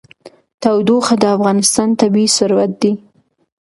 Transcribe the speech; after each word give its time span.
تودوخه 0.61 1.15
د 1.19 1.23
افغانستان 1.35 1.89
طبعي 1.99 2.27
ثروت 2.37 2.71
دی. 2.81 2.91